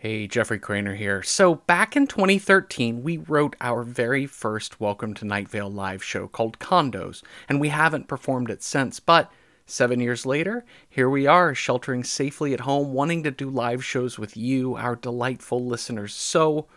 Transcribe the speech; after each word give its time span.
Hey, 0.00 0.28
Jeffrey 0.28 0.60
Cranor 0.60 0.96
here. 0.96 1.24
So, 1.24 1.56
back 1.56 1.96
in 1.96 2.06
2013, 2.06 3.02
we 3.02 3.16
wrote 3.16 3.56
our 3.60 3.82
very 3.82 4.26
first 4.26 4.78
Welcome 4.78 5.12
to 5.14 5.24
Night 5.24 5.48
Vale 5.48 5.68
live 5.68 6.04
show 6.04 6.28
called 6.28 6.60
Condos, 6.60 7.24
and 7.48 7.60
we 7.60 7.70
haven't 7.70 8.06
performed 8.06 8.48
it 8.48 8.62
since. 8.62 9.00
But 9.00 9.28
seven 9.66 9.98
years 9.98 10.24
later, 10.24 10.64
here 10.88 11.10
we 11.10 11.26
are, 11.26 11.52
sheltering 11.52 12.04
safely 12.04 12.54
at 12.54 12.60
home, 12.60 12.92
wanting 12.92 13.24
to 13.24 13.32
do 13.32 13.50
live 13.50 13.84
shows 13.84 14.20
with 14.20 14.36
you, 14.36 14.76
our 14.76 14.94
delightful 14.94 15.66
listeners. 15.66 16.14
So, 16.14 16.68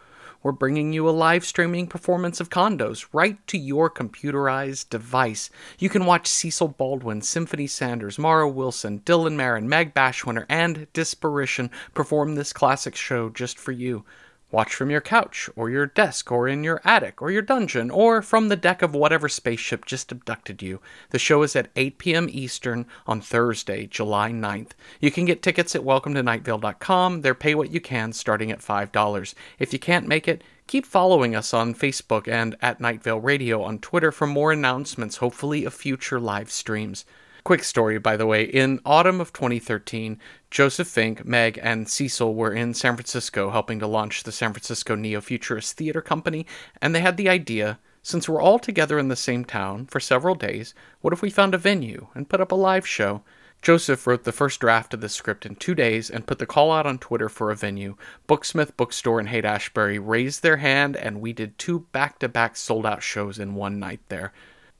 we're 0.43 0.51
bringing 0.51 0.91
you 0.93 1.07
a 1.07 1.11
live 1.11 1.45
streaming 1.45 1.87
performance 1.87 2.39
of 2.39 2.49
Condos 2.49 3.05
right 3.13 3.45
to 3.47 3.57
your 3.57 3.89
computerized 3.89 4.89
device. 4.89 5.49
You 5.77 5.89
can 5.89 6.05
watch 6.05 6.27
Cecil 6.27 6.69
Baldwin, 6.69 7.21
Symphony 7.21 7.67
Sanders, 7.67 8.17
Mara 8.17 8.49
Wilson, 8.49 9.01
Dylan 9.01 9.35
Marron, 9.35 9.69
Meg 9.69 9.93
Bashwiner, 9.93 10.45
and 10.49 10.87
Disparition 10.93 11.69
perform 11.93 12.35
this 12.35 12.53
classic 12.53 12.95
show 12.95 13.29
just 13.29 13.59
for 13.59 13.71
you. 13.71 14.03
Watch 14.51 14.75
from 14.75 14.91
your 14.91 14.99
couch, 14.99 15.49
or 15.55 15.69
your 15.69 15.85
desk, 15.85 16.29
or 16.29 16.45
in 16.45 16.61
your 16.61 16.81
attic, 16.83 17.21
or 17.21 17.31
your 17.31 17.41
dungeon, 17.41 17.89
or 17.89 18.21
from 18.21 18.49
the 18.49 18.57
deck 18.57 18.81
of 18.81 18.93
whatever 18.93 19.29
spaceship 19.29 19.85
just 19.85 20.11
abducted 20.11 20.61
you. 20.61 20.81
The 21.11 21.19
show 21.19 21.41
is 21.43 21.55
at 21.55 21.69
8 21.77 21.97
p.m. 21.97 22.27
Eastern 22.29 22.85
on 23.07 23.21
Thursday, 23.21 23.87
July 23.87 24.31
9th. 24.31 24.71
You 24.99 25.09
can 25.09 25.23
get 25.23 25.41
tickets 25.41 25.73
at 25.73 25.83
welcometonightvale.com. 25.83 27.21
They're 27.21 27.33
pay 27.33 27.55
what 27.55 27.71
you 27.71 27.79
can, 27.79 28.11
starting 28.11 28.51
at 28.51 28.59
$5. 28.59 29.33
If 29.57 29.71
you 29.71 29.79
can't 29.79 30.07
make 30.07 30.27
it, 30.27 30.43
keep 30.67 30.85
following 30.85 31.33
us 31.33 31.53
on 31.53 31.73
Facebook 31.73 32.27
and 32.27 32.57
at 32.61 32.81
Night 32.81 33.01
Vale 33.01 33.21
Radio 33.21 33.63
on 33.63 33.79
Twitter 33.79 34.11
for 34.11 34.27
more 34.27 34.51
announcements, 34.51 35.17
hopefully, 35.17 35.63
of 35.63 35.73
future 35.73 36.19
live 36.19 36.51
streams. 36.51 37.05
Quick 37.43 37.63
story, 37.63 37.97
by 37.97 38.17
the 38.17 38.27
way. 38.27 38.43
In 38.43 38.79
autumn 38.85 39.19
of 39.19 39.33
2013, 39.33 40.19
Joseph 40.51 40.87
Fink, 40.87 41.25
Meg, 41.25 41.59
and 41.61 41.89
Cecil 41.89 42.35
were 42.35 42.53
in 42.53 42.73
San 42.73 42.95
Francisco 42.95 43.49
helping 43.49 43.79
to 43.79 43.87
launch 43.87 44.23
the 44.23 44.31
San 44.31 44.53
Francisco 44.53 44.95
Neo 44.95 45.21
Futurist 45.21 45.75
Theater 45.75 46.01
Company, 46.01 46.45
and 46.81 46.93
they 46.93 47.01
had 47.01 47.17
the 47.17 47.29
idea 47.29 47.79
since 48.03 48.27
we're 48.27 48.41
all 48.41 48.57
together 48.57 48.97
in 48.97 49.09
the 49.09 49.15
same 49.15 49.45
town 49.45 49.85
for 49.85 49.99
several 49.99 50.33
days, 50.33 50.73
what 51.01 51.13
if 51.13 51.21
we 51.21 51.29
found 51.29 51.53
a 51.53 51.59
venue 51.59 52.07
and 52.15 52.27
put 52.27 52.41
up 52.41 52.51
a 52.51 52.55
live 52.55 52.87
show? 52.87 53.21
Joseph 53.61 54.07
wrote 54.07 54.23
the 54.23 54.31
first 54.31 54.59
draft 54.59 54.95
of 54.95 55.01
the 55.01 55.09
script 55.09 55.45
in 55.45 55.55
two 55.55 55.75
days 55.75 56.09
and 56.09 56.25
put 56.25 56.39
the 56.39 56.47
call 56.47 56.71
out 56.71 56.87
on 56.87 56.97
Twitter 56.97 57.29
for 57.29 57.51
a 57.51 57.55
venue. 57.55 57.95
Booksmith 58.27 58.75
Bookstore 58.75 59.19
in 59.19 59.27
Haight 59.27 59.45
Ashbury 59.45 59.99
raised 59.99 60.41
their 60.41 60.57
hand, 60.57 60.97
and 60.97 61.21
we 61.21 61.31
did 61.31 61.59
two 61.59 61.81
back 61.91 62.17
to 62.19 62.27
back 62.27 62.55
sold 62.55 62.87
out 62.87 63.03
shows 63.03 63.37
in 63.37 63.53
one 63.53 63.79
night 63.79 63.99
there. 64.09 64.33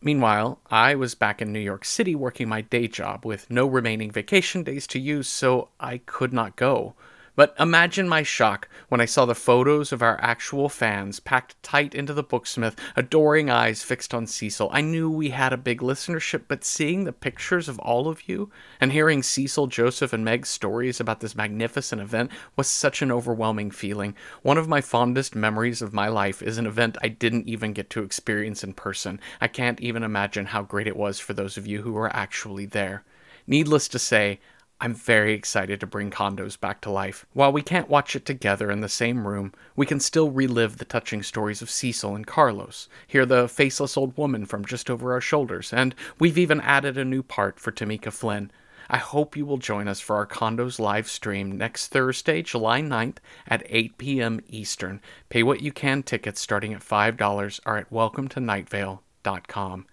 Meanwhile, 0.04 0.60
I 0.72 0.96
was 0.96 1.14
back 1.14 1.44
in 1.44 1.54
New 1.54 1.60
York 1.60 1.86
City 1.86 2.16
working 2.16 2.50
my 2.50 2.62
day 2.62 2.88
job 2.88 3.24
with 3.24 3.52
no 3.52 3.68
remaining 3.68 4.10
vacation 4.10 4.64
days 4.64 4.88
to 4.88 5.00
use, 5.00 5.28
so 5.28 5.70
I 5.80 6.00
could 6.00 6.34
not 6.34 6.56
go. 6.56 6.96
But 7.34 7.56
imagine 7.58 8.10
my 8.10 8.24
shock 8.24 8.68
when 8.90 9.00
I 9.00 9.06
saw 9.06 9.26
the 9.26 9.34
photos 9.34 9.94
of 9.94 10.02
our 10.02 10.20
actual 10.22 10.68
fans 10.68 11.22
packed 11.22 11.62
tight 11.64 11.96
into 11.96 12.14
the 12.14 12.24
booksmith, 12.24 12.78
adoring 12.96 13.50
eyes 13.50 13.84
fixed 13.84 14.14
on 14.14 14.28
Cecil. 14.28 14.70
I 14.74 14.82
knew 14.82 15.10
we 15.10 15.30
had 15.30 15.54
a 15.54 15.58
big 15.58 15.80
listenership, 15.80 16.44
but 16.50 16.66
seeing 16.66 17.06
the 17.06 17.14
pictures 17.14 17.70
of 17.70 17.80
all 17.80 18.10
of 18.10 18.28
you 18.28 18.52
and 18.82 18.92
hearing 18.92 19.24
Cecil, 19.24 19.68
Joseph, 19.68 20.12
and 20.12 20.26
Meg's 20.26 20.50
stories 20.50 21.00
about 21.00 21.22
this 21.22 21.36
magnificent 21.36 22.02
event 22.02 22.32
was 22.58 22.68
such 22.68 23.02
an 23.02 23.12
overwhelming 23.12 23.72
feeling. 23.72 24.14
One 24.42 24.58
of 24.58 24.68
my 24.68 24.82
fondest 24.82 25.34
memories 25.34 25.82
of 25.82 25.94
my 25.94 26.10
life 26.10 26.42
is 26.42 26.58
an 26.58 26.68
event 26.68 26.98
I 27.02 27.08
didn't 27.08 27.48
even 27.48 27.72
get 27.72 27.90
to 27.92 28.04
experience 28.04 28.62
in 28.62 28.74
person. 28.74 29.22
I 29.40 29.48
can't 29.48 29.80
even 29.80 30.04
imagine 30.04 30.48
how 30.48 30.64
great 30.64 30.88
it 30.88 30.98
was 30.98 31.20
for 31.20 31.34
those 31.34 31.58
of 31.58 31.66
you 31.66 31.82
who 31.82 31.94
were 31.94 32.14
actually 32.14 32.66
there. 32.66 33.06
Needless 33.48 33.88
to 33.90 34.00
say, 34.00 34.40
I'm 34.84 34.96
very 34.96 35.36
excited 35.36 35.80
to 35.80 35.86
bring 35.86 36.10
Condos 36.10 36.60
back 36.60 36.82
to 36.82 36.90
life. 36.90 37.28
While 37.34 37.52
we 37.52 37.62
can't 37.62 37.88
watch 37.88 38.16
it 38.16 38.26
together 38.26 38.72
in 38.72 38.82
the 38.82 38.90
same 38.90 39.28
room, 39.28 39.54
we 39.76 39.86
can 39.86 40.00
still 40.00 40.32
relive 40.32 40.78
the 40.78 40.86
touching 40.86 41.22
stories 41.22 41.62
of 41.62 41.70
Cecil 41.70 42.16
and 42.16 42.26
Carlos, 42.26 42.90
hear 43.06 43.28
the 43.28 43.48
faceless 43.48 43.96
old 43.96 44.18
woman 44.18 44.48
from 44.48 44.66
just 44.66 44.90
over 44.90 45.14
our 45.14 45.22
shoulders, 45.22 45.72
and 45.72 45.94
we've 46.18 46.40
even 46.40 46.60
added 46.62 46.98
a 46.98 47.06
new 47.06 47.22
part 47.22 47.60
for 47.60 47.72
Tamika 47.72 48.12
Flynn. 48.12 48.50
I 48.90 48.98
hope 48.98 49.38
you 49.38 49.46
will 49.46 49.60
join 49.60 49.88
us 49.88 50.00
for 50.00 50.16
our 50.16 50.26
Condos 50.26 50.80
live 50.80 51.08
stream 51.08 51.56
next 51.56 51.90
Thursday, 51.90 52.42
July 52.42 52.82
9th 52.82 53.18
at 53.48 53.62
8 53.68 54.00
p.m. 54.00 54.42
Eastern. 54.48 55.00
Pay 55.30 55.44
what 55.44 55.62
you 55.62 55.72
can 55.72 56.02
tickets 56.02 56.42
starting 56.42 56.74
at 56.74 56.82
$5 56.82 57.60
are 57.68 57.78
at 57.78 57.92
welcometonightvale.com. 57.92 59.86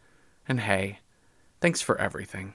And 0.49 0.61
hey, 0.61 1.01
thanks 1.61 1.83
for 1.83 2.01
everything. 2.01 2.55